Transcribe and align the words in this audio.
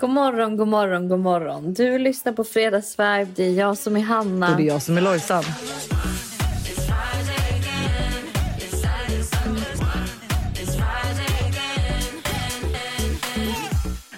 God 0.00 0.10
morgon, 0.10 0.56
god 0.56 0.68
morgon, 0.68 1.08
god 1.08 1.18
morgon. 1.18 1.74
Du 1.74 1.98
lyssnar 1.98 2.32
på 2.32 2.44
Fredagsvibe. 2.44 3.26
Det 3.34 3.44
är 3.44 3.52
jag 3.52 3.78
som 3.78 3.96
är 3.96 4.00
Hanna. 4.00 4.50
Och 4.50 4.56
det 4.56 4.62
är 4.62 4.66
jag 4.66 4.82
som 4.82 4.96
är 4.96 5.00
Lojsan. 5.00 5.44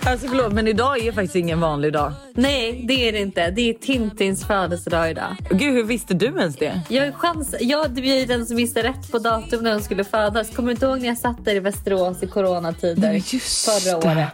Alltså 0.07 0.29
förlåt, 0.29 0.53
men 0.53 0.69
idag 0.69 0.99
är 0.99 1.13
faktiskt 1.13 1.37
ingen 1.37 1.61
vanlig 1.61 1.93
dag. 1.93 2.13
Nej, 2.35 2.85
det 2.89 3.09
är 3.09 3.13
det 3.13 3.19
inte. 3.19 3.51
Det 3.51 3.71
är 3.71 3.75
Tintins 3.75 4.47
födelsedag 4.47 5.11
idag. 5.11 5.37
Gud, 5.51 5.75
hur 5.75 5.85
visste 5.85 6.15
du 6.15 6.27
ens 6.27 6.57
det? 6.57 6.81
Jag 6.89 7.15
chans... 7.15 7.55
Jag 7.61 7.99
är 7.99 8.27
den 8.27 8.47
som 8.47 8.57
visste 8.57 8.83
rätt 8.83 9.13
på 9.13 9.19
datum 9.19 9.65
när 9.65 9.73
hon 9.73 9.83
skulle 9.83 10.05
födas. 10.05 10.51
Kommer 10.51 10.67
du 10.67 10.73
inte 10.73 10.87
ihåg 10.87 11.01
när 11.01 11.09
jag 11.09 11.19
satt 11.19 11.45
där 11.45 11.55
i 11.55 11.61
Västerås 11.61 12.23
i 12.23 12.27
coronatider 12.27 13.09
Nej, 13.09 13.21
förra 13.41 13.97
året? 13.97 14.29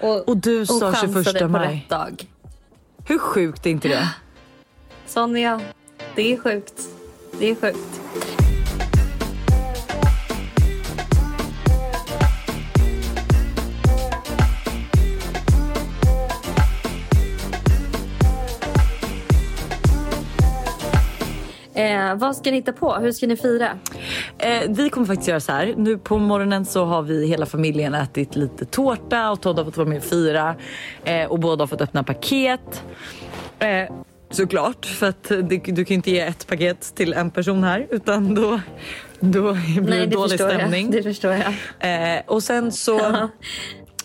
Och, 0.00 0.28
Och 0.28 0.36
du 0.36 0.66
sa 0.66 0.92
chansade 0.92 1.24
21 1.24 1.38
på 1.42 1.48
maj. 1.48 1.74
rätt 1.76 1.88
dag. 1.88 2.26
Hur 3.04 3.18
sjukt 3.18 3.66
är 3.66 3.70
inte 3.70 3.88
det? 3.88 4.08
Jag. 5.40 5.60
Det 6.14 6.32
är 6.32 6.36
sjukt. 6.36 6.82
Det 7.38 7.50
är 7.50 7.54
sjukt. 7.54 8.00
Eh, 21.74 22.14
vad 22.14 22.36
ska 22.36 22.50
ni 22.50 22.56
hitta 22.56 22.72
på? 22.72 22.94
Hur 22.94 23.12
ska 23.12 23.26
ni 23.26 23.36
fira? 23.36 23.78
Eh, 24.38 24.62
vi 24.68 24.90
kommer 24.90 25.06
faktiskt 25.06 25.28
göra 25.28 25.40
så 25.40 25.52
här. 25.52 25.74
Nu 25.76 25.98
på 25.98 26.18
morgonen 26.18 26.64
så 26.64 26.84
har 26.84 27.02
vi 27.02 27.26
hela 27.26 27.46
familjen 27.46 27.94
ätit 27.94 28.36
lite 28.36 28.64
tårta 28.64 29.30
och 29.30 29.40
Todd 29.40 29.58
har 29.58 29.64
fått 29.64 29.76
vara 29.76 29.88
med 29.88 29.98
och 29.98 30.04
fira. 30.04 30.54
Eh, 31.04 31.24
och 31.24 31.38
båda 31.38 31.62
har 31.62 31.66
fått 31.66 31.80
öppna 31.80 32.04
paket. 32.04 32.82
Eh, 33.58 33.94
såklart, 34.30 34.86
för 34.86 35.08
att 35.08 35.24
det, 35.24 35.42
du 35.42 35.84
kan 35.84 35.86
ju 35.86 35.94
inte 35.94 36.10
ge 36.10 36.20
ett 36.20 36.46
paket 36.46 36.94
till 36.94 37.12
en 37.12 37.30
person 37.30 37.64
här 37.64 37.86
utan 37.90 38.34
då, 38.34 38.60
då 39.20 39.52
blir 39.52 39.82
Nej, 39.82 40.06
det 40.06 40.06
dålig 40.06 40.40
stämning. 40.40 40.84
jag. 40.84 40.92
Det 40.92 41.02
förstår 41.02 41.32
jag. 41.32 42.16
Eh, 42.16 42.22
och 42.26 42.42
sen 42.42 42.72
så 42.72 43.28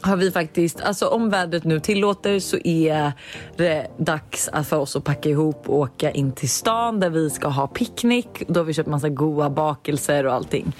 har 0.01 0.17
vi 0.17 0.31
faktiskt, 0.31 0.81
alltså 0.81 1.07
om 1.07 1.29
vädret 1.29 1.63
nu 1.63 1.79
tillåter 1.79 2.39
så 2.39 2.57
är 2.63 3.11
det 3.57 3.87
dags 3.97 4.49
att 4.53 4.67
för 4.67 4.77
oss 4.77 4.95
att 4.95 5.03
packa 5.03 5.29
ihop 5.29 5.69
och 5.69 5.77
åka 5.77 6.11
in 6.11 6.31
till 6.31 6.49
stan 6.49 6.99
där 6.99 7.09
vi 7.09 7.29
ska 7.29 7.47
ha 7.47 7.67
picknick. 7.67 8.43
Då 8.47 8.59
har 8.59 8.65
vi 8.65 8.73
köpt 8.73 8.89
massa 8.89 9.09
goda 9.09 9.49
bakelser 9.49 10.25
och 10.25 10.33
allting. 10.33 10.75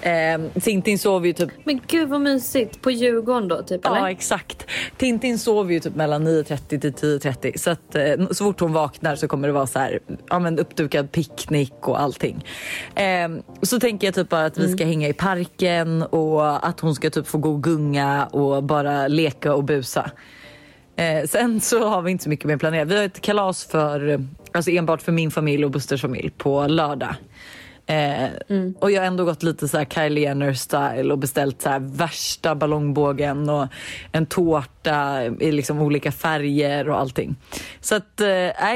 Eh, 0.00 0.60
Tintin 0.60 0.98
sover 0.98 1.26
ju 1.26 1.32
typ 1.32 1.50
Men 1.64 1.80
gud 1.86 2.08
vad 2.08 2.20
mysigt. 2.20 2.82
På 2.82 2.90
Djurgården 2.90 3.48
då 3.48 3.62
typ 3.62 3.86
eller? 3.86 3.96
Ja 3.96 4.10
exakt. 4.10 4.66
Tintin 4.96 5.38
sover 5.38 5.72
ju 5.72 5.80
typ 5.80 5.94
mellan 5.94 6.28
9.30 6.28 6.80
till 6.80 6.92
10.30 6.92 7.58
så 7.58 7.70
att 7.70 7.94
eh, 7.94 8.26
så 8.30 8.44
fort 8.44 8.60
hon 8.60 8.72
vaknar 8.72 9.16
så 9.16 9.28
kommer 9.28 9.48
det 9.48 9.54
vara 9.54 9.66
så 9.66 9.78
här, 9.78 9.98
ja 10.28 10.38
men 10.38 10.58
uppdukad 10.58 11.12
picknick 11.12 11.88
och 11.88 12.00
allting. 12.00 12.44
Eh, 12.94 13.28
så 13.62 13.80
tänker 13.80 14.06
jag 14.06 14.14
typ 14.14 14.28
bara 14.28 14.44
att 14.44 14.58
vi 14.58 14.72
ska 14.72 14.84
hänga 14.84 15.08
i 15.08 15.12
parken 15.12 16.02
och 16.02 16.68
att 16.68 16.80
hon 16.80 16.94
ska 16.94 17.10
typ 17.10 17.26
få 17.26 17.38
gå 17.38 17.50
och 17.50 17.62
gunga 17.62 18.26
och 18.26 18.63
bara 18.64 19.08
leka 19.08 19.54
och 19.54 19.64
busa. 19.64 20.10
Eh, 20.96 21.24
sen 21.28 21.60
så 21.60 21.88
har 21.88 22.02
vi 22.02 22.10
inte 22.10 22.24
så 22.24 22.30
mycket 22.30 22.46
mer 22.46 22.56
planerat. 22.56 22.88
Vi 22.88 22.96
har 22.96 23.04
ett 23.04 23.20
kalas 23.20 23.64
för, 23.64 24.24
alltså 24.52 24.70
enbart 24.70 25.02
för 25.02 25.12
min 25.12 25.30
familj 25.30 25.64
och 25.64 25.70
Busters 25.70 26.00
familj 26.00 26.30
på 26.38 26.66
lördag. 26.66 27.14
Eh, 27.86 28.24
Och 28.80 28.90
jag 28.90 29.00
har 29.00 29.06
ändå 29.06 29.24
gått 29.24 29.42
lite 29.42 29.68
så 29.68 29.78
här 29.78 29.84
Kylie 29.84 30.24
Jenner 30.24 30.52
style 30.52 31.12
och 31.12 31.18
beställt 31.18 31.62
så 31.62 31.68
här 31.68 31.78
värsta 31.80 32.54
ballongbågen 32.54 33.48
och 33.48 33.66
en 34.12 34.26
tårta 34.26 35.24
i 35.24 35.52
liksom 35.52 35.80
olika 35.80 36.12
färger 36.12 36.88
och 36.88 36.98
allting. 37.00 37.36
Så 37.80 37.94
att, 37.94 38.20
eh, 38.20 38.28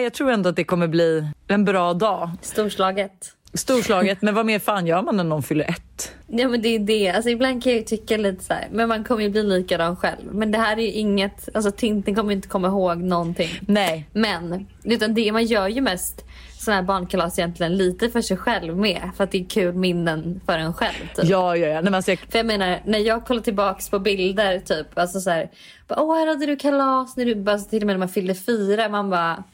jag 0.03 0.15
tror 0.15 0.31
ändå 0.31 0.49
att 0.49 0.57
det 0.57 0.65
kommer 0.65 0.89
bli 0.89 1.29
en 1.49 1.65
bra 1.65 1.95
dag. 1.95 2.31
Storslaget. 2.43 3.13
Storslaget, 3.55 4.23
men 4.23 4.35
vad 4.35 4.47
mer 4.47 4.59
fan 4.59 4.87
gör 4.87 5.03
man 5.03 5.17
när 5.17 5.25
någon 5.25 5.43
fyller 5.43 5.65
ett? 5.65 6.15
Ja 6.27 6.49
men 6.49 6.63
det 6.63 6.69
är 6.69 6.79
det. 6.79 7.11
Alltså, 7.11 7.31
ibland 7.31 7.63
kan 7.63 7.73
jag 7.73 7.79
ju 7.79 7.85
tycka 7.85 8.17
lite 8.17 8.45
så 8.45 8.53
här, 8.55 8.69
men 8.73 8.89
man 8.89 9.05
kommer 9.05 9.23
ju 9.23 9.31
bli 9.31 9.43
likadan 9.43 9.97
själv. 9.97 10.33
Men 10.33 10.53
det 10.53 10.59
här 10.59 10.77
är 10.77 10.83
ju 10.83 10.93
inget, 10.93 11.49
alltså 11.55 11.71
Tintin 11.71 12.15
kommer 12.15 12.31
ju 12.31 12.37
inte 12.37 12.49
komma 12.49 12.69
ihåg 12.69 12.99
någonting. 12.99 13.51
Nej, 13.61 14.09
Men, 14.13 14.67
utan 14.85 15.15
det, 15.15 15.33
man 15.33 15.45
gör 15.45 15.69
ju 15.69 15.81
mest 15.81 16.25
sådana 16.59 16.81
här 16.81 16.87
barnkalas 16.87 17.39
egentligen 17.39 17.77
lite 17.77 18.11
för 18.11 18.21
sig 18.21 18.37
själv 18.37 18.77
med. 18.77 19.11
För 19.17 19.25
att 19.25 19.31
det 19.31 19.39
är 19.39 19.45
kul 19.45 19.75
minnen 19.75 20.41
för 20.47 20.59
en 20.59 20.75
själv. 20.75 21.09
Typ. 21.17 21.25
ja, 21.25 21.57
ja, 21.57 21.67
ja. 21.67 21.75
Nej, 21.75 21.83
men 21.83 21.95
alltså 21.95 22.11
jag, 22.11 22.19
För 22.19 22.39
jag 22.39 22.47
menar, 22.47 22.81
när 22.85 22.99
jag 22.99 23.27
kollar 23.27 23.43
tillbaks 23.43 23.91
på 23.91 23.99
bilder 23.99 24.59
typ, 24.59 24.99
alltså 24.99 25.21
så 25.21 25.31
här, 25.31 25.51
bara, 25.89 26.01
åh 26.01 26.19
här 26.19 26.27
hade 26.27 26.47
du 26.47 26.57
kalas 26.57 27.17
när 27.17 27.25
du, 27.25 27.35
bara, 27.35 27.59
till 27.59 27.83
och 27.83 27.87
med 27.87 27.95
när 27.95 27.99
man 27.99 28.09
fyllde 28.09 28.35
fyra, 28.35 28.89
man 28.89 29.11
bara, 29.11 29.45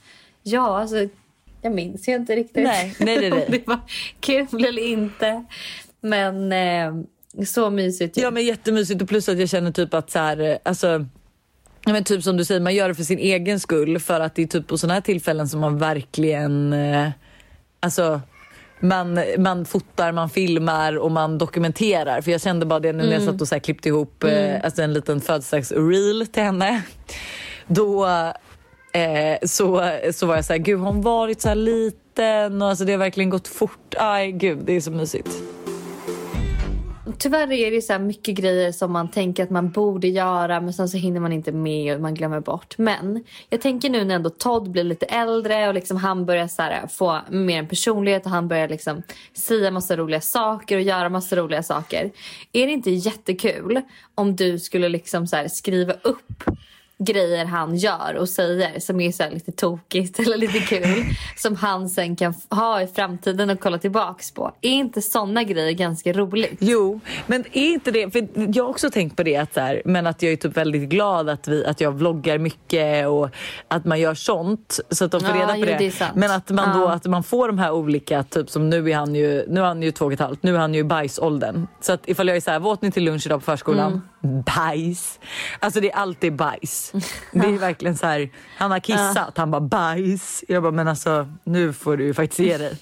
ja 0.43 0.81
alltså, 0.81 0.97
jag 1.65 1.73
minns 1.73 2.09
ju 2.09 2.15
inte 2.15 2.37
riktigt. 2.37 2.65
Nej, 2.65 2.95
nej, 2.99 3.19
nej, 3.19 3.31
nej. 3.31 3.45
om 3.47 3.53
det 3.53 3.67
var 3.67 3.81
kul 4.21 4.65
eller 4.65 4.83
inte. 4.83 5.45
Men 6.01 6.53
eh, 6.53 7.45
så 7.47 7.71
mysigt 7.71 8.19
ju. 8.19 8.23
Ja 8.23 8.31
men 8.31 8.45
jättemysigt 8.45 9.03
och 9.03 9.09
plus 9.09 9.29
att 9.29 9.39
jag 9.39 9.49
känner 9.49 9.71
typ 9.71 9.95
att 9.95 10.11
så 10.11 10.19
här, 10.19 10.41
eh, 10.41 10.57
alltså 10.63 11.07
Ja, 11.87 11.93
men 11.93 12.05
typ 12.05 12.23
som 12.23 12.37
du 12.37 12.45
säger, 12.45 12.61
man 12.61 12.75
gör 12.75 12.89
det 12.89 12.95
för 12.95 13.03
sin 13.03 13.19
egen 13.19 13.61
skull 13.61 13.99
för 13.99 14.21
att 14.21 14.35
det 14.35 14.43
är 14.43 14.47
typ 14.47 14.67
på 14.67 14.79
sådana 14.79 14.95
här 14.95 15.01
tillfällen 15.01 15.49
som 15.49 15.61
man 15.61 15.79
verkligen 15.79 16.73
eh, 16.73 17.11
alltså 17.81 18.21
man, 18.81 19.21
man 19.39 19.65
fotar, 19.65 20.13
man 20.13 20.31
filmar 20.31 20.99
och 20.99 21.11
man 21.11 21.39
dokumenterar. 21.39 22.21
För 22.21 22.31
jag 22.31 22.41
kände 22.41 22.67
bara 22.67 22.81
det 22.81 22.93
nu 22.93 23.07
när 23.07 23.13
jag 23.13 23.23
satt 23.23 23.41
och 23.41 23.49
så 23.49 23.61
klippte 23.61 23.89
ihop 23.89 24.25
eh, 24.25 24.65
alltså 24.65 24.83
en 24.83 24.93
liten 24.93 25.21
födelsedags-reel 25.21 26.27
till 26.27 26.43
henne. 26.43 26.83
Då 27.67 28.07
eh, 28.94 29.38
så, 29.43 29.91
så 30.12 30.27
var 30.27 30.34
jag 30.37 30.44
så 30.44 30.53
här, 30.53 30.60
gud 30.60 30.81
har 30.81 30.87
hon 30.87 31.03
varit 31.03 31.41
så 31.41 31.49
här 31.49 31.56
liten? 31.56 32.62
Och 32.62 32.69
alltså 32.69 32.84
det 32.84 32.93
har 32.93 32.99
verkligen 32.99 33.31
gått 33.31 33.49
fort. 33.49 33.94
Aj 33.99 34.32
gud, 34.32 34.59
det 34.65 34.72
är 34.72 34.81
så 34.81 34.91
mysigt. 34.91 35.31
Tyvärr 37.19 37.53
är 37.53 37.71
det 37.71 37.83
så 37.83 37.93
här 37.93 38.00
mycket 38.00 38.34
grejer 38.34 38.72
som 38.72 38.93
man 38.93 39.10
tänker 39.10 39.43
att 39.43 39.50
man 39.50 39.71
borde 39.71 40.09
göra 40.09 40.60
men 40.60 40.72
sen 40.72 40.88
så 40.88 40.97
hinner 40.97 41.21
man 41.21 41.33
inte 41.33 41.53
med 41.53 41.94
och 41.94 42.00
man 42.00 42.15
glömmer 42.15 42.41
bort. 42.41 42.78
Men 42.78 43.25
jag 43.49 43.60
tänker 43.60 43.91
nu 43.91 44.04
när 44.04 44.15
ändå 44.15 44.31
Todd 44.31 44.71
blir 44.71 44.84
lite 44.84 45.06
äldre 45.06 45.69
och 45.69 45.75
liksom 45.75 45.97
han 45.97 46.27
börjar 46.27 46.47
så 46.47 46.62
här 46.62 46.87
få 46.87 47.21
mer 47.31 47.59
en 47.59 47.69
personlighet 47.69 48.25
och 48.25 48.31
han 48.31 48.49
börjar 48.49 48.69
liksom 48.69 49.03
säga 49.34 49.71
massa 49.71 49.97
roliga 49.97 50.21
saker 50.21 50.77
och 50.77 50.83
göra 50.83 51.09
massa 51.09 51.37
roliga 51.37 51.62
saker. 51.62 52.10
Är 52.53 52.66
det 52.66 52.72
inte 52.72 52.91
jättekul 52.91 53.81
om 54.15 54.37
du 54.37 54.59
skulle 54.59 54.88
liksom 54.88 55.27
så 55.27 55.37
här 55.37 55.49
skriva 55.49 55.93
upp 56.03 56.44
grejer 56.99 57.44
han 57.44 57.77
gör 57.77 58.15
och 58.19 58.28
säger 58.28 58.81
som 58.81 59.00
är 59.00 59.12
så 59.12 59.22
här 59.22 59.31
lite 59.31 59.53
tokigt 59.53 60.19
eller 60.27 60.37
lite 60.37 60.59
kul 60.59 61.05
som 61.37 61.56
han 61.56 61.88
sen 61.88 62.16
kan 62.16 62.34
ha 62.50 62.82
i 62.82 62.87
framtiden 62.87 63.50
och 63.50 63.60
kolla 63.60 63.78
tillbaks 63.78 64.31
på. 64.31 64.53
Är 64.60 64.71
inte 64.71 65.03
såna 65.03 65.43
grejer 65.43 65.72
ganska 65.72 66.12
roligt? 66.12 66.56
Jo, 66.59 67.00
men 67.27 67.44
är 67.53 67.72
inte 67.72 67.91
det, 67.91 68.10
för 68.10 68.28
jag 68.56 68.65
har 68.65 68.71
också 68.71 68.91
tänkt 68.91 69.16
på 69.16 69.22
det 69.22 69.37
att 69.37 69.54
så 69.54 69.60
här, 69.60 69.83
men 69.84 70.06
att 70.06 70.22
jag 70.22 70.33
är 70.33 70.37
typ 70.37 70.56
väldigt 70.56 70.88
glad 70.88 71.28
att, 71.28 71.49
vi, 71.49 71.65
att 71.66 71.81
jag 71.81 71.93
vloggar 71.93 72.38
mycket 72.38 73.09
och 73.09 73.28
att 73.69 73.84
man 73.84 74.00
gör 74.00 74.15
sånt 74.15 74.81
så 74.91 75.04
att 75.04 75.10
de 75.10 75.21
får 75.21 75.31
Ja, 75.31 75.43
reda 75.43 75.53
på 75.53 75.59
jo, 75.59 75.65
det. 75.66 75.78
det 75.78 76.10
men 76.15 76.31
att 76.31 76.50
man 76.50 76.78
då 76.78 76.84
Ja. 76.84 76.93
att 76.93 77.06
man 77.06 77.22
får 77.22 77.49
de 77.49 77.59
här 77.59 77.71
olika, 77.72 78.22
typ 78.22 78.50
som 78.50 78.71
nu 78.71 78.91
är 78.91 78.97
han 78.97 79.15
ju, 79.15 79.44
nu 79.49 79.60
är 79.60 79.65
han 79.65 79.83
ju 79.83 79.91
två 79.93 80.04
och 80.06 80.12
ett 80.12 80.21
halvt, 80.21 80.43
nu 80.43 80.54
är 80.54 80.59
han 80.59 80.75
ju 80.75 80.81
i 80.81 80.84
bajsåldern. 80.84 81.66
Så 81.81 81.93
att 81.93 82.09
ifall 82.09 82.28
jag 82.28 82.37
är 82.37 82.41
så 82.41 82.50
här, 82.50 82.59
vad 82.59 82.72
åt 82.72 82.83
ni 82.83 82.93
till 82.93 83.04
lunch 83.04 83.27
idag 83.27 83.41
på 83.41 83.44
förskolan? 83.44 83.87
Mm. 83.93 84.00
Bajs. 84.25 85.21
Alltså 85.59 85.81
det 85.81 85.91
är 85.93 85.97
alltid 85.97 86.37
bajs. 86.37 86.93
Det 87.33 87.39
är 87.47 87.59
verkligen 87.59 87.97
så 87.97 88.07
här, 88.07 88.31
han 88.59 88.71
har 88.71 88.79
kissat, 88.81 89.37
han 89.37 89.51
bara 89.51 89.61
bajs. 89.61 90.45
Jag 90.49 90.62
bara, 90.62 90.73
men 90.73 90.89
alltså 90.89 91.29
nu 91.45 91.73
får 91.73 91.97
du 91.97 92.05
ju 92.05 92.15
faktiskt 92.15 92.41
ge 92.41 92.59
dig. 92.59 92.77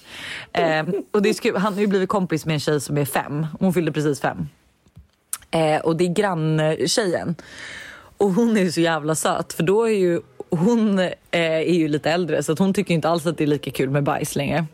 eh, 0.53 0.85
och 1.11 1.21
det 1.21 1.29
är 1.29 1.33
kul, 1.33 1.55
han 1.57 1.73
har 1.73 1.81
ju 1.81 1.87
blivit 1.87 2.09
kompis 2.09 2.45
med 2.45 2.53
en 2.53 2.59
tjej 2.59 2.81
som 2.81 2.97
är 2.97 3.05
fem, 3.05 3.47
hon 3.59 3.73
fyllde 3.73 3.91
precis 3.91 4.19
fem. 4.21 4.47
Eh, 5.51 5.81
och 5.81 5.97
det 5.97 6.03
är 6.03 6.13
granntjejen. 6.13 7.35
Och 8.17 8.29
hon 8.29 8.57
är 8.57 8.61
ju 8.61 8.71
så 8.71 8.81
jävla 8.81 9.15
söt 9.15 9.53
för 9.53 9.63
då 9.63 9.83
är 9.83 9.93
ju 9.93 10.21
hon 10.49 10.99
eh, 10.99 11.11
är 11.31 11.73
ju 11.73 11.87
lite 11.87 12.11
äldre 12.11 12.43
så 12.43 12.51
att 12.51 12.59
hon 12.59 12.73
tycker 12.73 12.93
inte 12.93 13.09
alls 13.09 13.25
att 13.25 13.37
det 13.37 13.43
är 13.43 13.47
lika 13.47 13.71
kul 13.71 13.89
med 13.89 14.03
bajs 14.03 14.35
längre. 14.35 14.65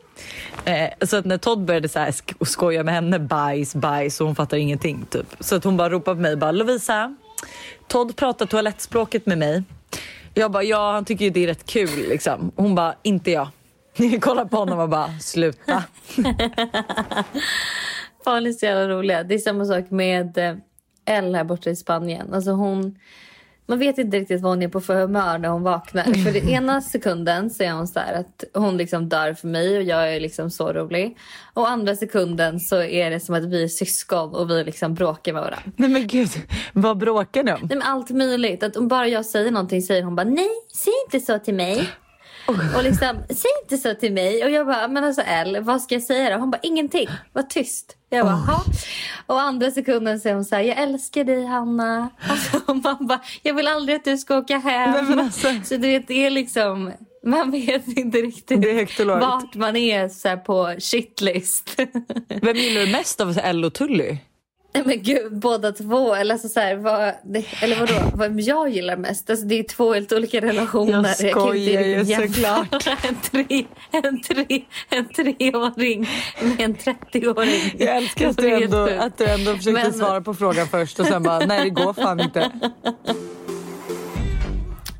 Eh, 0.66 0.90
så 1.08 1.18
att 1.18 1.26
när 1.26 1.38
Todd 1.38 1.66
började 1.66 1.90
så 1.90 2.00
här 2.00 2.12
sk- 2.12 2.46
skoja 2.46 2.84
med 2.84 2.94
henne, 2.94 3.20
bajs, 3.20 3.76
bajs 3.76 4.22
och 4.22 4.28
hon 4.28 4.36
fattar 4.36 4.58
ingenting 4.58 5.06
typ. 5.10 5.36
Så 5.40 5.56
att 5.56 5.64
hon 5.64 5.78
bara 5.78 5.90
ropar 5.90 6.16
på 6.16 6.22
mig 6.22 6.36
bara 6.36 6.52
Lovisa, 6.52 7.16
Todd 7.88 8.16
pratar 8.16 8.46
toalettspråket 8.46 9.26
med 9.26 9.38
mig. 9.38 9.64
Jag 10.34 10.52
bara 10.52 10.64
ja 10.64 10.92
han 10.92 11.06
tycker 11.06 11.26
ju 11.26 11.32
det 11.32 11.44
är 11.44 11.48
rätt 11.48 11.66
kul 11.66 11.90
liksom. 12.10 12.52
Hon 12.56 12.76
bara 12.76 12.96
inte 13.04 13.32
jag. 13.32 13.48
Jag 13.98 14.22
kollar 14.22 14.46
på 14.46 14.58
honom 14.58 14.80
och 14.80 14.90
bara 14.90 15.20
sluta. 15.20 15.84
Fan 18.24 18.46
är 18.48 18.52
så 18.52 18.66
jävla 18.66 18.88
roliga. 18.96 19.24
Det 19.24 19.36
är 19.36 19.40
samma 19.40 19.66
sak 19.66 19.92
med 19.92 20.38
eh, 20.38 20.56
Elle 21.06 21.38
här 21.38 21.44
borta 21.44 21.70
i 21.70 21.76
Spanien. 21.76 22.34
Alltså 22.34 22.52
hon, 22.52 23.00
man 23.70 23.80
vet 23.80 23.98
inte 23.98 24.18
riktigt 24.18 24.42
vad 24.42 24.52
hon 24.52 24.62
är 24.62 24.68
på 24.68 24.82
för 24.82 25.02
humör 25.02 25.38
när 25.38 25.50
hon 25.50 25.64
vaknar. 25.64 26.04
För 26.04 26.32
det 26.32 26.40
ena 26.52 26.82
sekunden 26.82 27.50
så 27.50 27.64
är 27.64 27.72
hon 27.72 27.88
så 27.88 28.00
här 28.00 28.14
att 28.14 28.44
hon 28.54 28.78
liksom 28.78 29.10
dör 29.10 29.34
för 29.34 29.48
mig 29.48 29.78
och 29.78 29.84
jag 29.84 30.16
är 30.16 30.20
liksom 30.20 30.52
så 30.52 30.74
rolig. 30.74 31.18
Och 31.54 31.70
andra 31.70 31.96
sekunden 31.96 32.60
så 32.60 32.82
är 32.82 33.10
det 33.10 33.20
som 33.20 33.36
att 33.36 33.44
vi 33.44 33.64
är 33.64 33.68
syskon 33.68 34.36
och 34.36 34.50
vi 34.50 34.64
liksom 34.64 34.94
bråkar 34.94 35.34
med 35.34 35.42
varandra. 35.42 35.72
Nej 35.76 35.90
men 35.90 36.08
gud, 36.08 36.30
vad 36.74 36.98
bråkar 36.98 37.44
ni 37.44 37.54
om? 37.54 37.60
Nej 37.62 37.78
men 37.78 37.82
allt 37.82 38.10
möjligt. 38.10 38.64
Att 38.64 38.78
om 38.78 38.88
bara 38.88 39.08
jag 39.08 39.26
säger 39.26 39.52
någonting 39.52 39.82
säger 39.82 40.04
hon 40.04 40.16
bara 40.16 40.30
nej, 40.30 40.50
säg 40.74 40.94
inte 41.06 41.26
så 41.26 41.40
till 41.40 41.56
mig. 41.56 41.90
Och 42.76 42.84
liksom, 42.84 43.24
säg 43.30 43.52
inte 43.64 43.78
så 43.78 43.96
till 43.96 44.14
mig. 44.14 44.44
Och 44.44 44.52
jag 44.52 44.66
bara, 44.66 44.88
men 44.88 45.04
alltså 45.04 45.22
Elle, 45.22 45.60
vad 45.60 45.82
ska 45.82 45.96
jag 45.96 46.04
säga 46.04 46.30
då? 46.30 46.38
Hon 46.40 46.52
bara, 46.52 46.60
ingenting. 46.64 47.08
Var 47.34 47.44
tyst. 47.44 47.96
Jag 48.10 48.26
bara, 48.26 48.36
oh. 48.36 48.62
Och 49.26 49.42
andra 49.42 49.72
sekunden 49.72 50.20
säger 50.20 50.36
hon 50.36 50.46
så 50.46 50.56
här, 50.56 50.62
jag 50.62 50.78
älskar 50.78 51.24
dig 51.24 51.46
Hanna. 51.46 52.10
Alltså, 52.30 52.74
man 52.74 53.08
bara, 53.08 53.22
jag 53.44 53.54
vill 53.54 53.68
aldrig 53.68 53.96
att 53.96 54.06
du 54.06 54.18
ska 54.18 54.38
åka 54.38 54.58
hem. 54.58 55.20
Alltså. 55.20 55.48
Så 55.64 55.74
du 55.76 55.88
vet, 55.88 56.08
det 56.08 56.26
är 56.26 56.30
liksom, 56.30 56.92
man 57.24 57.52
vet 57.52 57.88
inte 57.88 58.18
riktigt 58.18 59.08
vart 59.08 59.56
man 59.56 59.76
är 59.76 60.10
så 60.10 60.38
på 60.38 60.76
shitlist. 60.80 61.80
Vem 62.28 62.56
gillar 62.56 62.82
du 62.82 62.92
mest 62.92 63.22
av 63.22 63.38
Elle 63.38 63.68
och 63.68 63.74
Tully? 63.74 64.18
Nej 64.74 64.84
men 64.86 65.04
gud, 65.04 65.40
båda 65.40 65.72
två. 65.72 66.16
Eller, 66.16 66.36
alltså 66.36 66.50
så 66.50 66.60
här, 66.60 66.76
vad, 66.76 67.14
eller 67.62 67.80
vadå, 67.80 67.94
vad 68.14 68.40
jag 68.40 68.70
gillar 68.70 68.98
mest. 68.98 69.30
Alltså, 69.30 69.46
det 69.46 69.60
är 69.60 69.64
två 69.64 69.94
helt 69.94 70.12
olika 70.12 70.42
relationer. 70.42 71.16
Jag 71.20 71.32
skojar 71.32 71.82
ju 71.82 72.06
såklart. 72.06 72.88
En, 73.04 73.16
tre, 73.22 73.66
en, 73.92 74.22
tre, 74.22 74.66
en 74.90 75.10
treåring 75.10 76.10
med 76.42 76.62
en 76.62 76.76
30-åring. 76.76 77.76
Jag 77.78 77.98
älskar 77.98 78.30
att 78.30 78.38
du 78.38 78.64
ändå, 78.64 78.90
att 79.00 79.18
du 79.18 79.26
ändå 79.26 79.56
försökte 79.56 79.82
men... 79.82 79.94
svara 79.94 80.22
på 80.22 80.34
frågan 80.34 80.68
först 80.68 81.00
och 81.00 81.06
sen 81.06 81.24
bara, 81.24 81.40
nej 81.40 81.64
det 81.64 81.70
går 81.70 81.94
fan 81.94 82.20
inte. 82.20 82.52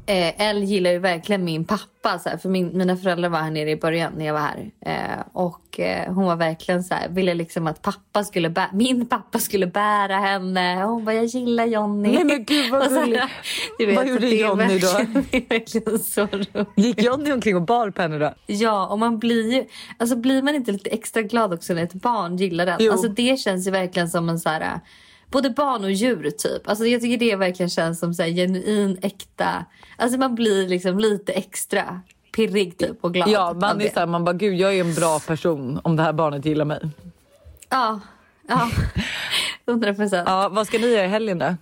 Eh, 0.10 0.42
Elle 0.42 0.66
gillar 0.66 0.92
ju 0.92 1.00
verkligen 1.00 1.44
min 1.44 1.66
pappa. 1.66 2.20
Så 2.20 2.30
här, 2.30 2.38
för 2.38 2.50
min, 2.50 2.78
mina 2.78 2.98
föräldrar 2.98 3.30
var 3.30 3.40
här 3.40 3.52
nere 3.52 3.72
i 3.72 3.76
början 3.76 4.14
när 4.18 4.26
jag 4.26 4.34
var 4.34 4.40
här. 4.40 4.72
Eh, 4.86 5.26
och 5.34 5.80
eh, 5.80 6.14
hon 6.14 6.26
var 6.26 6.36
verkligen 6.36 6.84
så 6.84 6.94
här, 6.94 7.10
ville 7.10 7.34
liksom 7.34 7.68
att 7.68 7.82
pappa 7.82 8.24
skulle 8.24 8.50
bä, 8.50 8.70
min 8.74 9.06
pappa 9.06 9.40
skulle 9.40 9.68
bära 9.68 10.18
henne. 10.18 10.84
Hon 10.84 11.06
bara, 11.06 11.16
jag 11.16 11.26
gillar 11.26 11.66
Johnny. 11.66 12.12
Nej 12.12 12.24
men 12.24 12.46
gud 12.46 12.72
vad 12.72 12.90
gulligt. 12.94 13.96
Vad 13.96 14.08
gjorde 14.08 14.28
Johnny 14.28 14.80
då? 14.80 14.88
Det 15.32 15.38
är 15.38 15.50
verkligen 15.50 16.00
så 16.00 16.26
roligt. 16.26 16.70
Gick 16.76 17.04
Johnny 17.04 17.32
omkring 17.32 17.56
och 17.56 17.62
bar 17.62 17.90
på 17.90 18.02
henne 18.02 18.20
då? 18.20 18.34
Ja, 18.46 18.88
och 18.88 19.00
man 19.00 19.20
blir 19.20 19.54
ju, 19.54 19.66
alltså 19.98 20.16
blir 20.16 20.42
man 20.42 20.56
inte 20.56 20.72
lite 20.72 20.90
extra 20.90 21.22
glad 21.22 21.54
också 21.54 21.74
när 21.74 21.84
ett 21.84 21.94
barn 21.94 22.38
gillar 22.38 22.66
den? 22.66 22.78
Jo. 22.80 22.92
Alltså 22.92 23.08
det 23.08 23.40
känns 23.40 23.68
ju 23.68 23.72
verkligen 23.72 24.10
som 24.10 24.30
en 24.30 24.40
så 24.40 24.50
här 24.50 24.80
både 25.32 25.50
barn 25.50 25.84
och 25.84 25.92
djur 25.92 26.32
typ. 26.32 26.70
Alltså 26.70 26.86
jag 26.86 27.02
tycker 27.02 27.18
det 27.18 27.36
verkligen 27.36 27.70
känns 27.70 28.00
som 28.00 28.14
så 28.14 28.24
här, 28.24 28.30
genuin, 28.30 29.00
äkta. 29.02 29.66
Alltså 29.98 30.18
man 30.18 30.36
blir 30.36 30.68
liksom 30.68 31.00
lite 31.00 31.34
extra 31.34 32.02
pirrig 32.36 32.78
typ 32.78 32.98
och 33.02 33.14
glad. 33.14 33.30
Ja, 33.30 33.54
man 33.54 33.82
är 33.82 33.90
så 33.90 34.00
här, 34.00 34.08
man 34.08 34.26
bara 34.26 34.34
gud 34.34 34.56
jag 34.56 34.76
är 34.76 34.82
en 34.82 34.94
bra 34.94 35.20
person 35.20 35.80
om 35.84 35.96
det 35.96 36.04
här 36.04 36.14
barnet 36.14 36.46
gillar 36.46 36.66
mig. 36.66 36.80
Ja, 37.70 38.00
ja. 38.48 38.70
100 39.66 39.94
procent. 39.94 40.30
Ja, 40.30 40.50
vad 40.50 40.68
ska 40.68 40.78
ni 40.78 40.88
göra 40.88 41.06
i 41.06 41.08
helgen 41.08 41.40
då? 41.40 41.56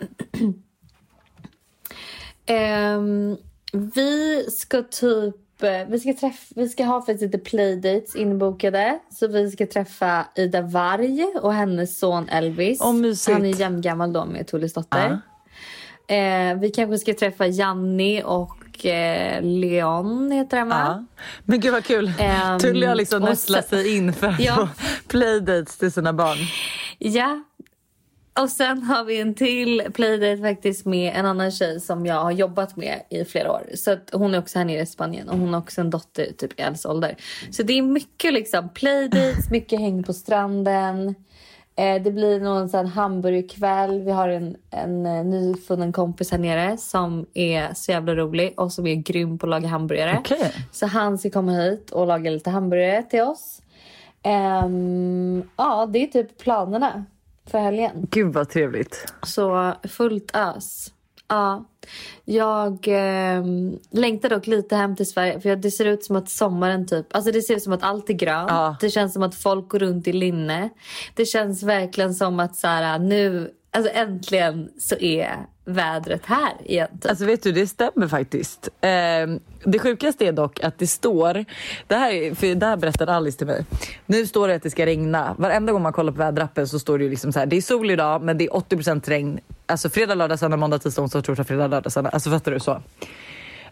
um, 2.53 3.37
vi 3.71 4.45
ska 4.51 4.83
typ 4.83 5.35
vi 5.87 5.99
ska, 5.99 6.13
träffa, 6.13 6.53
vi 6.55 6.69
ska 6.69 6.83
ha 6.83 7.01
faktiskt 7.01 7.21
lite 7.21 7.37
playdates 7.37 8.15
inbokade. 8.15 8.99
Så 9.09 9.27
vi 9.27 9.51
ska 9.51 9.67
träffa 9.67 10.25
Ida 10.35 10.61
Varg 10.61 11.25
och 11.41 11.53
hennes 11.53 11.99
son 11.99 12.29
Elvis. 12.29 12.81
Oh, 12.81 13.33
Han 13.33 13.45
är 13.45 13.59
jämngammal 13.59 14.13
då 14.13 14.25
med 14.25 14.47
Tulles 14.47 14.73
dotter. 14.73 15.09
Uh. 15.09 15.17
Eh, 16.17 16.57
vi 16.57 16.69
kanske 16.69 16.97
ska 16.97 17.13
träffa 17.13 17.47
Janni 17.47 18.23
och 18.25 18.85
eh, 18.85 19.41
Leon 19.41 20.31
heter 20.31 20.57
han 20.57 20.69
va? 20.69 20.95
Uh. 20.99 21.25
Men 21.43 21.59
gud 21.59 21.73
vad 21.73 21.83
kul. 21.83 22.05
Um, 22.51 22.59
Tully 22.59 22.85
har 22.85 22.95
liksom 22.95 23.21
nästlat 23.21 23.69
sig 23.69 23.97
in 23.97 24.13
för 24.13 24.27
att 24.27 24.39
ja. 24.39 24.69
playdates 25.07 25.77
till 25.77 25.91
sina 25.91 26.13
barn. 26.13 26.37
Ja, 26.99 27.43
och 28.41 28.49
sen 28.49 28.83
har 28.83 29.03
vi 29.03 29.21
en 29.21 29.33
till 29.33 29.83
playdate 29.93 30.41
faktiskt 30.41 30.85
med 30.85 31.15
en 31.15 31.25
annan 31.25 31.51
tjej 31.51 31.79
som 31.79 32.05
jag 32.05 32.23
har 32.23 32.31
jobbat 32.31 32.75
med 32.75 33.01
i 33.09 33.25
flera 33.25 33.51
år. 33.51 33.69
Så 33.75 33.91
att 33.91 34.09
hon 34.13 34.33
är 34.33 34.39
också 34.39 34.59
här 34.59 34.65
nere 34.65 34.81
i 34.81 34.85
Spanien 34.85 35.29
och 35.29 35.37
hon 35.37 35.53
har 35.53 35.61
också 35.61 35.81
en 35.81 35.89
dotter 35.89 36.31
typ 36.37 36.59
i 36.59 36.63
Ells 36.63 36.85
ålder. 36.85 37.15
Så 37.51 37.63
det 37.63 37.73
är 37.73 37.81
mycket 37.81 38.33
liksom 38.33 38.69
playdates, 38.69 39.51
mycket 39.51 39.79
häng 39.79 40.03
på 40.03 40.13
stranden. 40.13 41.15
Eh, 41.75 42.01
det 42.01 42.11
blir 42.11 42.39
någon 42.39 42.69
sån 42.69 42.85
hamburgerkväll. 42.85 44.01
Vi 44.01 44.11
har 44.11 44.29
en, 44.29 44.55
en 44.69 45.05
uh, 45.05 45.25
nyfunnen 45.25 45.91
kompis 45.91 46.31
här 46.31 46.37
nere 46.37 46.77
som 46.77 47.25
är 47.33 47.73
så 47.73 47.91
jävla 47.91 48.15
rolig 48.15 48.53
och 48.57 48.71
som 48.71 48.87
är 48.87 48.95
grym 48.95 49.37
på 49.37 49.45
att 49.45 49.49
laga 49.49 49.67
hamburgare. 49.67 50.19
Okay. 50.19 50.51
Så 50.71 50.85
han 50.85 51.17
ska 51.17 51.29
komma 51.29 51.51
hit 51.51 51.91
och 51.91 52.07
laga 52.07 52.31
lite 52.31 52.49
hamburgare 52.49 53.03
till 53.03 53.21
oss. 53.21 53.61
Um, 54.65 55.49
ja, 55.55 55.85
det 55.85 56.03
är 56.03 56.07
typ 56.07 56.37
planerna 56.37 57.05
för 57.51 57.57
helgen. 57.57 58.07
Gud 58.11 58.33
vad 58.33 58.49
trevligt. 58.49 59.13
Så 59.23 59.73
fullt 59.83 60.35
ös. 60.35 60.93
Ja. 61.27 61.65
Jag 62.25 62.87
eh, 62.87 63.43
längtar 63.91 64.29
dock 64.29 64.47
lite 64.47 64.75
hem 64.75 64.95
till 64.95 65.09
Sverige 65.09 65.39
för 65.39 65.55
det 65.55 65.71
ser 65.71 65.85
ut 65.85 66.03
som 66.03 66.15
att 66.15 66.29
sommaren 66.29 66.87
typ, 66.87 67.15
alltså 67.15 67.31
det 67.31 67.41
ser 67.41 67.55
ut 67.55 67.63
som 67.63 67.73
att 67.73 67.83
allt 67.83 68.09
är 68.09 68.13
grönt. 68.13 68.49
Ja. 68.49 68.75
Det 68.81 68.89
känns 68.89 69.13
som 69.13 69.23
att 69.23 69.35
folk 69.35 69.69
går 69.69 69.79
runt 69.79 70.07
i 70.07 70.13
linne. 70.13 70.69
Det 71.15 71.25
känns 71.25 71.63
verkligen 71.63 72.13
som 72.13 72.39
att 72.39 72.55
så 72.55 72.67
här, 72.67 72.99
nu, 72.99 73.51
alltså 73.71 73.91
äntligen 73.91 74.69
så 74.79 74.95
är 74.95 75.35
vädret 75.67 76.25
här 76.25 76.53
igen. 76.65 76.87
Typ. 77.01 77.09
Alltså 77.09 77.25
vet 77.25 77.43
du, 77.43 77.51
det 77.51 77.67
stämmer 77.67 78.07
faktiskt. 78.07 78.69
Eh, 78.81 78.89
det 79.63 79.79
sjukaste 79.79 80.25
är 80.25 80.31
dock 80.31 80.63
att 80.63 80.79
det 80.79 80.87
står, 80.87 81.45
det 81.87 81.95
här, 81.95 82.35
för 82.35 82.55
det 82.55 82.65
här 82.65 82.77
berättade 82.77 83.13
Alice 83.13 83.37
till 83.37 83.47
mig. 83.47 83.65
Nu 84.05 84.25
står 84.25 84.47
det 84.47 84.55
att 84.55 84.63
det 84.63 84.69
ska 84.69 84.85
regna. 84.85 85.35
Varenda 85.37 85.73
gång 85.73 85.81
man 85.81 85.93
kollar 85.93 86.11
på 86.11 86.17
väderappen 86.17 86.67
så 86.67 86.79
står 86.79 86.97
det 86.97 87.03
ju 87.03 87.09
liksom 87.09 87.33
så 87.33 87.39
här, 87.39 87.45
det 87.45 87.57
är 87.57 87.61
sol 87.61 87.91
idag 87.91 88.21
men 88.21 88.37
det 88.37 88.45
är 88.45 88.49
80% 88.49 89.09
regn. 89.09 89.39
Alltså 89.65 89.89
fredag, 89.89 90.15
lördag, 90.15 90.39
söndag, 90.39 90.57
måndag, 90.57 90.79
tisdag, 90.79 91.01
onsdag, 91.01 91.21
torsdag, 91.21 91.43
fredag, 91.43 91.67
lördag, 91.67 91.91
söndag. 91.91 92.09
Alltså 92.09 92.29
fattar 92.29 92.51
du 92.51 92.59
så? 92.59 92.81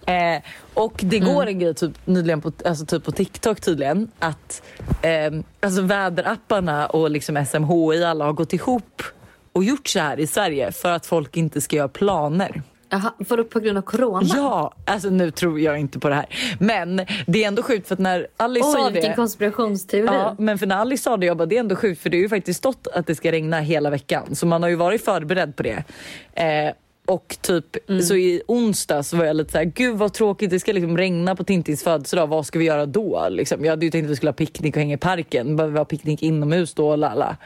Eh, 0.05 0.41
och 0.73 0.99
det 1.03 1.19
går 1.19 1.41
mm. 1.41 1.47
en 1.47 1.59
grej 1.59 1.73
typ, 1.73 1.91
nyligen 2.05 2.41
på, 2.41 2.51
alltså 2.65 2.85
typ 2.85 3.03
på 3.03 3.11
TikTok 3.11 3.61
tydligen 3.61 4.11
att 4.19 4.61
eh, 5.01 5.33
alltså 5.59 5.81
väderapparna 5.81 6.87
och 6.87 7.09
liksom 7.09 7.45
SMHI 7.45 8.03
alla 8.03 8.25
har 8.25 8.33
gått 8.33 8.53
ihop 8.53 9.01
och 9.55 9.63
gjort 9.63 9.87
så 9.87 9.99
här 9.99 10.19
i 10.19 10.27
Sverige 10.27 10.71
för 10.71 10.91
att 10.91 11.05
folk 11.05 11.37
inte 11.37 11.61
ska 11.61 11.75
göra 11.75 11.87
planer. 11.87 12.61
Jaha, 12.89 13.13
för 13.27 13.43
på 13.43 13.59
grund 13.59 13.77
av 13.77 13.81
corona? 13.81 14.27
Ja, 14.35 14.73
alltså 14.85 15.09
nu 15.09 15.31
tror 15.31 15.59
jag 15.59 15.79
inte 15.79 15.99
på 15.99 16.09
det 16.09 16.15
här. 16.15 16.25
Men 16.59 16.95
det 17.27 17.43
är 17.43 17.47
ändå 17.47 17.63
sjukt 17.63 17.87
för 17.87 17.95
att 17.95 17.99
när 17.99 18.27
Alice 18.37 18.67
Oj, 18.67 18.73
sa 18.73 18.85
det. 18.85 18.91
vilken 18.91 19.15
konspirationsteori. 19.15 20.05
Ja, 20.05 20.35
men 20.39 20.57
för 20.57 20.65
när 20.65 20.75
Alice 20.75 21.03
sa 21.03 21.17
det, 21.17 21.25
jag 21.25 21.37
bara 21.37 21.45
det 21.45 21.55
är 21.55 21.59
ändå 21.59 21.75
sjukt 21.75 22.01
för 22.01 22.09
det 22.09 22.17
har 22.17 22.21
ju 22.21 22.29
faktiskt 22.29 22.57
stått 22.59 22.87
att 22.93 23.07
det 23.07 23.15
ska 23.15 23.31
regna 23.31 23.59
hela 23.59 23.89
veckan. 23.89 24.35
Så 24.35 24.45
man 24.45 24.63
har 24.63 24.69
ju 24.69 24.75
varit 24.75 25.05
förberedd 25.05 25.55
på 25.55 25.63
det. 25.63 25.83
Eh, 26.33 26.73
och 27.05 27.37
typ 27.41 27.89
mm. 27.89 28.01
så 28.01 28.15
i 28.15 28.41
onsdags 28.47 29.13
var 29.13 29.25
jag 29.25 29.35
lite 29.35 29.51
såhär, 29.51 29.65
gud 29.65 29.97
vad 29.97 30.13
tråkigt 30.13 30.49
det 30.49 30.59
ska 30.59 30.73
liksom 30.73 30.97
regna 30.97 31.35
på 31.35 31.43
Tintins 31.43 31.83
födelsedag, 31.83 32.27
vad 32.27 32.45
ska 32.45 32.59
vi 32.59 32.65
göra 32.65 32.85
då? 32.85 33.27
Liksom, 33.29 33.65
jag 33.65 33.71
hade 33.71 33.85
ju 33.85 33.91
tänkt 33.91 34.05
att 34.05 34.11
vi 34.11 34.15
skulle 34.15 34.29
ha 34.29 34.35
picknick 34.35 34.75
och 34.75 34.79
hänga 34.79 34.93
i 34.93 34.97
parken, 34.97 35.55
behöver 35.55 35.73
vi 35.73 35.77
ha 35.77 35.85
picknick 35.85 36.23
inomhus 36.23 36.73
då? 36.73 36.95
Lala. 36.95 37.37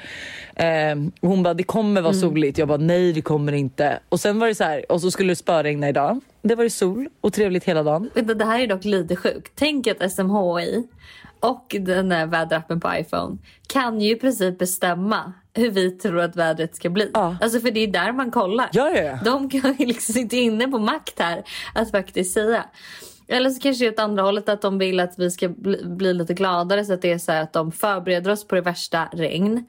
Eh, 0.55 0.95
hon 1.21 1.43
bara, 1.43 1.53
det 1.53 1.63
kommer 1.63 2.01
vara 2.01 2.13
mm. 2.13 2.21
soligt. 2.21 2.57
Jag 2.57 2.67
bara, 2.67 2.77
nej 2.77 3.13
det 3.13 3.21
kommer 3.21 3.51
inte. 3.51 3.99
Och 4.09 4.19
sen 4.19 4.39
var 4.39 4.47
det 4.47 4.55
så 4.55 4.63
här, 4.63 4.91
och 4.91 5.01
så 5.01 5.11
skulle 5.11 5.31
det 5.31 5.35
spöregna 5.35 5.89
idag. 5.89 6.19
Det 6.41 6.55
var 6.55 6.63
det 6.63 6.69
sol 6.69 7.09
och 7.21 7.33
trevligt 7.33 7.63
hela 7.63 7.83
dagen. 7.83 8.09
Det 8.13 8.45
här 8.45 8.59
är 8.59 8.67
dock 8.67 8.85
lite 8.85 9.15
sjukt. 9.15 9.51
Tänk 9.55 9.87
att 9.87 10.11
SMHI 10.11 10.87
och 11.39 11.75
den 11.79 12.09
där 12.09 12.25
väderappen 12.25 12.79
på 12.79 12.91
iPhone 12.95 13.37
kan 13.67 14.01
ju 14.01 14.11
i 14.11 14.15
princip 14.15 14.57
bestämma 14.57 15.33
hur 15.53 15.71
vi 15.71 15.91
tror 15.91 16.19
att 16.19 16.35
vädret 16.35 16.75
ska 16.75 16.89
bli. 16.89 17.11
Ja. 17.13 17.37
Alltså 17.41 17.59
för 17.59 17.71
det 17.71 17.79
är 17.79 17.87
där 17.87 18.11
man 18.11 18.31
kollar. 18.31 18.69
Ja, 18.71 18.89
ja, 18.89 19.01
ja. 19.01 19.19
De 19.25 19.49
kan 19.49 19.75
ju 19.79 19.85
liksom 19.85 20.13
sitta 20.13 20.35
inne 20.35 20.67
på 20.67 20.79
makt 20.79 21.19
här 21.19 21.43
att 21.75 21.91
faktiskt 21.91 22.33
säga. 22.33 22.65
Eller 23.27 23.49
så 23.49 23.61
kanske 23.61 23.85
det 23.85 23.87
är 23.87 23.93
åt 23.93 23.99
andra 23.99 24.23
hållet 24.23 24.49
att 24.49 24.61
de 24.61 24.77
vill 24.77 24.99
att 24.99 25.13
vi 25.17 25.31
ska 25.31 25.49
bli, 25.49 25.85
bli 25.85 26.13
lite 26.13 26.33
gladare 26.33 26.85
så 26.85 26.93
att 26.93 27.01
det 27.01 27.11
är 27.11 27.17
så 27.17 27.31
att 27.31 27.53
de 27.53 27.71
förbereder 27.71 28.31
oss 28.31 28.47
på 28.47 28.55
det 28.55 28.61
värsta 28.61 29.09
regn. 29.13 29.65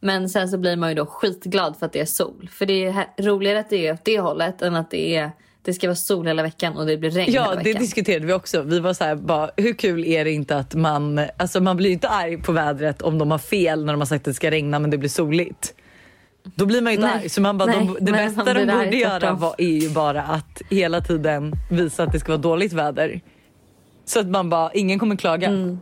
Men 0.00 0.28
sen 0.28 0.48
så 0.48 0.58
blir 0.58 0.76
man 0.76 0.88
ju 0.88 0.94
då 0.94 1.06
skitglad 1.06 1.76
för 1.76 1.86
att 1.86 1.92
det 1.92 2.00
är 2.00 2.04
sol. 2.04 2.48
För 2.52 2.66
det 2.66 2.84
är 2.84 3.22
roligare 3.22 3.60
att 3.60 3.70
det 3.70 3.86
är 3.86 3.92
åt 3.92 4.04
det 4.04 4.20
hållet 4.20 4.62
än 4.62 4.74
att 4.74 4.90
det 4.90 5.16
är 5.16 5.30
det 5.64 5.74
ska 5.74 5.86
vara 5.86 5.96
sol 5.96 6.26
hela 6.26 6.42
veckan 6.42 6.76
och 6.76 6.86
det 6.86 6.96
blir 6.96 7.10
regn 7.10 7.32
ja, 7.32 7.42
hela 7.42 7.54
veckan. 7.54 7.72
Ja, 7.72 7.72
det 7.72 7.78
diskuterade 7.78 8.26
vi 8.26 8.32
också. 8.32 8.62
Vi 8.62 8.80
var 8.80 8.92
så 8.92 9.04
här, 9.04 9.14
bara, 9.14 9.50
hur 9.56 9.72
kul 9.72 10.04
är 10.04 10.24
det 10.24 10.32
inte 10.32 10.56
att 10.56 10.74
man, 10.74 11.20
alltså 11.36 11.60
man 11.60 11.76
blir 11.76 11.90
inte 11.90 12.08
arg 12.08 12.42
på 12.42 12.52
vädret 12.52 13.02
om 13.02 13.18
de 13.18 13.30
har 13.30 13.38
fel 13.38 13.84
när 13.84 13.92
de 13.92 14.00
har 14.00 14.06
sagt 14.06 14.20
att 14.20 14.24
det 14.24 14.34
ska 14.34 14.50
regna 14.50 14.78
men 14.78 14.90
det 14.90 14.98
blir 14.98 15.08
soligt. 15.08 15.74
Då 16.54 16.66
blir 16.66 16.82
man 16.82 16.92
ju 16.92 16.98
inte 16.98 17.10
arg. 17.10 17.28
Så 17.28 17.40
man 17.40 17.58
bara, 17.58 17.66
nej, 17.66 17.90
de, 17.98 18.04
det 18.04 18.12
bästa 18.12 18.54
de 18.54 18.66
borde 18.66 18.96
göra 18.96 19.32
var, 19.32 19.54
är 19.58 19.80
ju 19.80 19.90
bara 19.90 20.22
att 20.22 20.62
hela 20.70 21.00
tiden 21.00 21.52
visa 21.70 22.02
att 22.02 22.12
det 22.12 22.20
ska 22.20 22.32
vara 22.32 22.42
dåligt 22.42 22.72
väder. 22.72 23.20
Så 24.04 24.20
att 24.20 24.26
man 24.26 24.50
bara, 24.50 24.72
ingen 24.72 24.98
kommer 24.98 25.16
klaga. 25.16 25.48
Mm. 25.48 25.78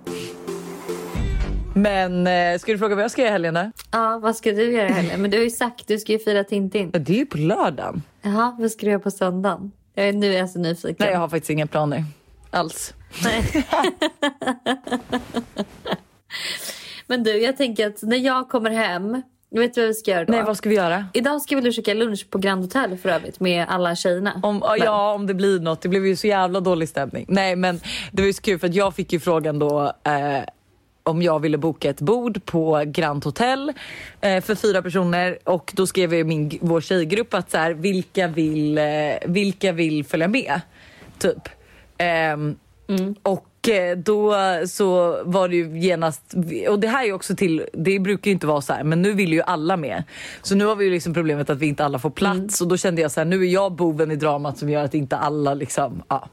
Men 1.74 2.26
eh, 2.26 2.58
ska 2.58 2.72
du 2.72 2.78
fråga 2.78 2.94
vad 2.94 3.04
jag 3.04 3.10
ska 3.10 3.22
göra 3.22 3.30
i 3.30 3.32
helgen? 3.32 3.72
Ja, 3.90 4.18
vad 4.22 4.36
ska 4.36 4.52
du 4.52 4.72
göra 4.72 4.88
i 4.88 4.92
helgen? 4.92 5.22
Men 5.22 5.30
du 5.30 5.36
har 5.36 5.44
ju 5.44 5.50
sagt 5.50 5.88
du 5.88 5.98
ska 5.98 6.12
ju 6.12 6.18
fira 6.18 6.44
Tintin. 6.44 6.90
Ja, 6.92 6.98
det 6.98 7.12
är 7.12 7.16
ju 7.16 7.26
på 7.26 7.38
lördagen. 7.38 8.02
Jaha, 8.22 8.56
vad 8.58 8.70
ska 8.70 8.86
du 8.86 8.90
göra 8.90 9.00
på 9.00 9.10
söndagen? 9.10 9.72
Jag 9.94 10.08
är 10.08 10.12
nu 10.12 10.34
är 10.34 10.38
jag 10.38 10.50
så 10.50 10.58
nyfiken. 10.58 10.96
Nej, 10.98 11.10
jag 11.10 11.18
har 11.18 11.28
faktiskt 11.28 11.50
inga 11.50 11.66
planer 11.66 12.04
alls. 12.50 12.94
Nej. 13.24 13.66
Men 17.06 17.24
du, 17.24 17.42
jag 17.42 17.56
tänker 17.56 17.86
att 17.86 18.02
när 18.02 18.16
jag 18.16 18.48
kommer 18.48 18.70
hem, 18.70 19.22
vet 19.50 19.74
du 19.74 19.80
vad 19.80 19.88
vi 19.88 19.94
ska 19.94 20.10
göra 20.10 20.24
då? 20.24 20.32
Nej, 20.32 20.42
vad 20.42 20.56
ska 20.56 20.68
vi 20.68 20.74
göra? 20.74 21.06
Idag 21.12 21.42
ska 21.42 21.56
vi 21.56 21.72
käka 21.72 21.94
lunch 21.94 22.30
på 22.30 22.38
Grand 22.38 22.62
Hotel 22.62 22.96
för 22.96 23.08
övrigt 23.08 23.40
med 23.40 23.66
alla 23.68 23.96
tjejerna. 23.96 24.40
Om, 24.42 24.62
ja, 24.78 25.12
om 25.14 25.26
det 25.26 25.34
blir 25.34 25.60
något. 25.60 25.80
Det 25.80 25.88
blev 25.88 26.06
ju 26.06 26.16
så 26.16 26.26
jävla 26.26 26.60
dålig 26.60 26.88
stämning. 26.88 27.24
Nej, 27.28 27.56
men 27.56 27.80
det 28.12 28.22
var 28.22 28.26
ju 28.26 28.32
så 28.32 28.42
kul 28.42 28.58
för 28.58 28.66
att 28.66 28.74
jag 28.74 28.94
fick 28.94 29.12
ju 29.12 29.20
frågan 29.20 29.58
då 29.58 29.92
eh, 30.04 30.44
om 31.02 31.22
jag 31.22 31.40
ville 31.40 31.58
boka 31.58 31.90
ett 31.90 32.00
bord 32.00 32.44
på 32.44 32.82
Grand 32.86 33.24
Hotel 33.24 33.72
eh, 34.20 34.40
för 34.40 34.54
fyra 34.54 34.82
personer 34.82 35.38
och 35.44 35.72
då 35.76 35.86
skrev 35.86 36.14
i 36.14 36.24
min, 36.24 36.58
vår 36.60 36.80
tjejgrupp 36.80 37.34
att 37.34 37.50
så 37.50 37.58
här, 37.58 37.70
vilka, 37.74 38.28
vill, 38.28 38.78
eh, 38.78 38.84
vilka 39.26 39.72
vill 39.72 40.04
följa 40.04 40.28
med? 40.28 40.60
Typ. 41.18 41.48
Ehm, 41.98 42.56
Och 43.22 43.38
eh, 43.38 43.51
då 43.96 44.34
så 44.66 45.18
var 45.24 45.48
det 45.48 45.56
ju 45.56 45.78
genast, 45.78 46.34
och 46.68 46.80
det 46.80 46.88
här 46.88 47.06
är 47.06 47.12
också 47.12 47.36
till, 47.36 47.66
det 47.72 47.98
brukar 47.98 48.28
ju 48.28 48.32
inte 48.32 48.46
vara 48.46 48.60
så 48.60 48.72
här 48.72 48.84
men 48.84 49.02
nu 49.02 49.12
vill 49.12 49.32
ju 49.32 49.42
alla 49.42 49.76
med. 49.76 50.02
Så 50.42 50.54
nu 50.54 50.64
har 50.64 50.76
vi 50.76 50.84
ju 50.84 50.90
liksom 50.90 51.14
problemet 51.14 51.50
att 51.50 51.58
vi 51.58 51.66
inte 51.66 51.84
alla 51.84 51.98
får 51.98 52.10
plats 52.10 52.60
och 52.60 52.68
då 52.68 52.76
kände 52.76 53.02
jag 53.02 53.10
så 53.10 53.20
här, 53.20 53.24
nu 53.24 53.40
är 53.42 53.48
jag 53.52 53.72
boven 53.72 54.10
i 54.10 54.16
dramat 54.16 54.58
som 54.58 54.68
gör 54.68 54.84
att 54.84 54.94
inte 54.94 55.16
alla 55.16 55.54
liksom, 55.54 56.02
ja 56.08 56.28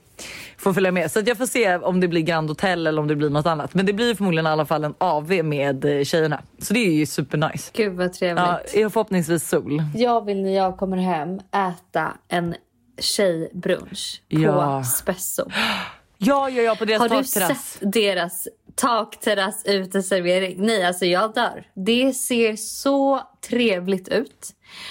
får 0.57 0.73
följa 0.73 0.91
med. 0.91 1.11
Så 1.11 1.19
att 1.19 1.27
jag 1.27 1.37
får 1.37 1.45
se 1.45 1.75
om 1.75 1.99
det 1.99 2.07
blir 2.07 2.21
Grand 2.21 2.49
Hotel 2.49 2.87
eller 2.87 3.01
om 3.01 3.07
det 3.07 3.15
blir 3.15 3.29
något 3.29 3.45
annat. 3.45 3.73
Men 3.73 3.85
det 3.85 3.93
blir 3.93 4.15
förmodligen 4.15 4.45
i 4.45 4.49
alla 4.49 4.65
fall 4.65 4.83
en 4.83 4.93
AV 4.97 5.31
med 5.43 5.85
eh, 5.85 6.03
tjejerna. 6.03 6.41
Så 6.59 6.73
det 6.73 6.79
är 6.79 6.91
ju 6.91 7.05
supernice. 7.05 7.71
Gud 7.73 7.93
vad 7.93 8.13
trevligt. 8.13 8.45
Ja, 8.73 8.89
förhoppningsvis 8.89 9.49
sol. 9.49 9.83
Jag 9.95 10.25
vill 10.25 10.41
när 10.41 10.55
jag 10.55 10.77
kommer 10.77 10.97
hem 10.97 11.39
äta 11.39 12.13
en 12.27 12.55
tjejbrunch 12.97 14.21
på 14.29 14.39
Ja. 14.39 14.83
Spesso. 14.83 15.43
Ja, 16.21 16.49
ja, 16.49 16.61
ja 16.61 16.75
på 16.75 16.85
deras 16.85 16.99
Har 16.99 17.09
du 17.09 17.15
takterrass. 17.15 17.71
sett 17.71 17.91
deras 17.93 18.47
takterrass 18.75 19.65
uteservering? 19.65 20.55
Nej, 20.65 20.85
alltså 20.85 21.05
jag 21.05 21.33
dör. 21.33 21.67
Det 21.73 22.13
ser 22.13 22.55
så 22.55 23.21
trevligt 23.49 24.07
ut. 24.07 24.47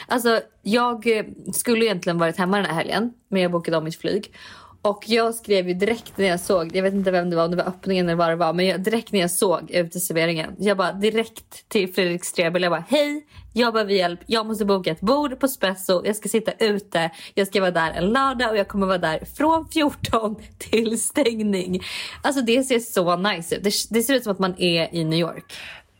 Alltså, 0.07 0.41
jag 0.63 1.19
eh, 1.19 1.25
skulle 1.55 1.85
egentligen 1.85 2.19
varit 2.19 2.37
hemma 2.37 2.57
den 2.57 2.67
här 2.67 2.75
helgen, 2.75 3.13
men 3.29 3.43
jag 3.43 3.51
bokade 3.51 3.77
om 3.77 3.85
mitt 3.85 4.01
flyg. 4.01 4.35
Och 4.83 5.05
jag 5.07 5.35
skrev 5.35 5.69
ju 5.69 5.75
direkt 5.75 6.19
när 6.19 6.27
jag 6.27 6.41
såg, 6.41 6.77
jag 6.77 6.83
vet 6.83 6.95
inte 6.95 7.11
vem 7.11 7.31
det 7.31 7.37
var, 7.37 7.45
om 7.45 7.51
det 7.51 7.57
var 7.57 7.65
öppningen 7.65 8.09
eller 8.09 8.17
vad 8.17 8.29
det 8.29 8.37
var, 8.37 8.53
men 8.53 8.67
jag, 8.67 8.81
direkt 8.81 9.13
när 9.13 9.21
jag 9.21 9.31
såg 9.31 9.71
uteserveringen, 9.71 10.57
jag 10.59 10.77
bara 10.77 10.93
direkt 10.93 11.69
till 11.69 11.93
Fredrik 11.95 12.25
Strebel, 12.25 12.63
jag 12.63 12.73
bara 12.73 12.85
hej, 12.89 13.27
jag 13.53 13.73
behöver 13.73 13.93
hjälp, 13.93 14.21
jag 14.27 14.47
måste 14.47 14.65
boka 14.65 14.91
ett 14.91 15.01
bord 15.01 15.41
på 15.41 15.49
Spesso, 15.49 16.03
jag 16.05 16.17
ska 16.17 16.29
sitta 16.29 16.53
ute, 16.53 17.11
jag 17.35 17.47
ska 17.47 17.61
vara 17.61 17.71
där 17.71 17.93
en 17.93 18.11
lördag 18.13 18.51
och 18.51 18.57
jag 18.57 18.69
kommer 18.69 18.87
vara 18.87 18.99
där 18.99 19.25
från 19.37 19.69
14 19.69 20.37
till 20.59 21.01
stängning. 21.01 21.81
Alltså 22.23 22.43
det 22.43 22.63
ser 22.63 22.79
så 22.79 23.17
nice 23.17 23.57
ut, 23.57 23.65
det, 23.65 23.73
det 23.91 24.03
ser 24.03 24.15
ut 24.15 24.23
som 24.23 24.33
att 24.33 24.39
man 24.39 24.55
är 24.59 24.95
i 24.95 25.05
New 25.05 25.19
York. 25.19 25.55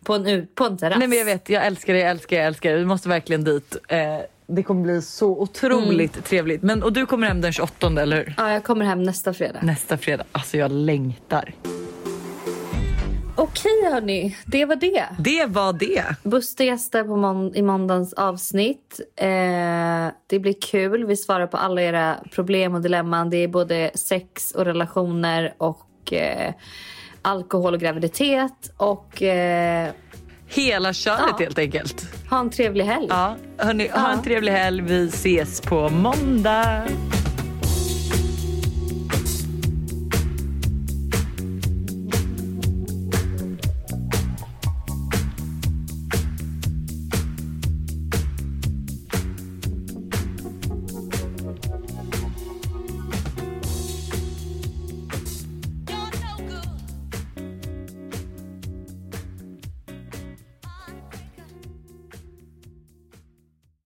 På 0.09 0.15
en, 0.15 0.47
på 0.55 0.65
en 0.65 0.77
terrass. 0.79 0.99
Nej 0.99 1.09
men 1.09 1.19
jag 1.19 1.25
vet, 1.25 1.49
jag 1.49 1.67
älskar 1.67 1.93
det, 1.93 1.99
jag 1.99 2.11
älskar 2.11 2.37
det, 2.37 2.41
jag 2.41 2.47
älskar 2.49 2.71
det. 2.73 2.77
Vi 2.79 2.85
måste 2.85 3.09
verkligen 3.09 3.45
dit. 3.45 3.77
Eh, 3.89 3.99
det 4.47 4.63
kommer 4.63 4.83
bli 4.83 5.03
så 5.03 5.29
otroligt 5.41 6.15
Mm. 6.17 6.23
trevligt. 6.23 6.63
Men, 6.63 6.83
och 6.83 6.93
du 6.93 7.07
kommer 7.07 7.27
hem 7.27 7.41
den 7.41 7.53
28 7.53 7.87
eller 8.03 8.17
hur? 8.17 8.35
Ja, 8.37 8.53
jag 8.53 8.65
kommer 8.65 8.85
hem 8.85 9.03
nästa 9.03 9.33
fredag. 9.35 9.59
Nästa 9.63 9.99
fredag. 9.99 10.25
Alltså 10.33 10.57
jag 10.57 10.71
längtar. 10.73 11.55
Okej 13.37 13.85
hörni, 13.93 14.37
det 14.47 14.65
var 14.65 14.77
det. 14.77 15.05
Det 15.19 15.47
var 15.47 15.73
det. 15.73 16.05
Buster 16.23 16.65
gäster 16.65 17.05
på 17.05 17.17
mån- 17.17 17.55
i 17.55 17.63
måndagens 17.63 18.13
avsnitt. 18.13 19.01
Eh, 19.17 19.27
det 20.27 20.39
blir 20.39 20.55
kul. 20.71 21.07
Vi 21.07 21.17
svarar 21.17 21.47
på 21.47 21.57
alla 21.57 21.83
era 21.83 22.17
problem 22.33 22.75
och 22.75 22.81
dilemman. 22.83 23.31
Det 23.31 23.37
är 23.37 23.49
både 23.49 23.91
sex 23.95 24.51
och 24.53 24.65
relationer 24.65 25.55
och 25.59 26.13
eh, 26.13 26.53
alkohol 27.29 27.75
och 27.75 27.81
graviditet. 27.81 28.73
Och 28.77 29.23
eh, 29.23 29.91
Hela 30.51 30.93
köret 30.93 31.21
Ja. 31.29 31.37
helt 31.39 31.59
enkelt. 31.59 32.07
ha 32.31 32.41
en 32.41 32.51
trevlig 32.51 32.85
helg. 32.85 33.07
Ja, 33.11 33.37
hörni, 33.59 33.89
ha 33.89 34.11
en 34.11 34.17
Ja. 34.17 34.25
trevlig 34.25 34.53
helg. 34.53 34.83
Vi 34.83 35.09
ses 35.09 35.61
på 35.61 35.89
måndag. 35.89 36.83